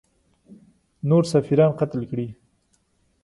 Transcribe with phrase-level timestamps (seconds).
[1.09, 2.27] نور سفیران قتل کړي.